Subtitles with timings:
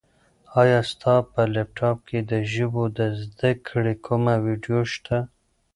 [0.61, 5.17] ایا ستا په لیپټاپ کي د ژبو د زده کړې کومه ویډیو شته؟